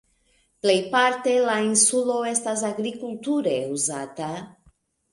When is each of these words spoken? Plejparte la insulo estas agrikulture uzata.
Plejparte 0.65 1.35
la 1.51 1.59
insulo 1.67 2.17
estas 2.33 2.65
agrikulture 2.73 3.57
uzata. 3.79 4.35